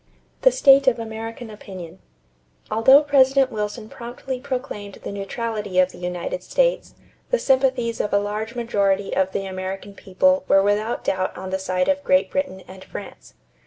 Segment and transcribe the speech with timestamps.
[0.41, 1.99] =The State of American Opinion.=
[2.71, 6.95] Although President Wilson promptly proclaimed the neutrality of the United States,
[7.29, 11.59] the sympathies of a large majority of the American people were without doubt on the
[11.59, 13.35] side of Great Britain and France.